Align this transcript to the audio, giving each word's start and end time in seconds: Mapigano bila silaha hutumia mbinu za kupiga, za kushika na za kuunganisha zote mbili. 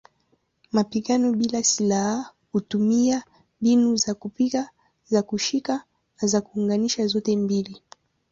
Mapigano 0.71 1.31
bila 1.33 1.63
silaha 1.63 2.33
hutumia 2.51 3.23
mbinu 3.61 3.95
za 3.95 4.13
kupiga, 4.15 4.69
za 5.05 5.21
kushika 5.23 5.83
na 6.21 6.27
za 6.27 6.41
kuunganisha 6.41 7.07
zote 7.07 7.35
mbili. 7.35 7.81